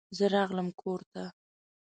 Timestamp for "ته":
1.11-1.23